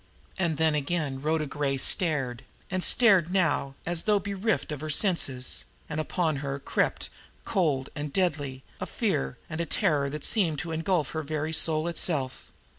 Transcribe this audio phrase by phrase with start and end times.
[0.39, 5.63] And then again Rhoda Gray stared, and stared now as though bereft of her senses;
[5.87, 7.09] and upon her crept,
[7.45, 11.87] cold and deadly, a fear and a terror that seemed to engulf her very soul
[11.87, 12.51] itself.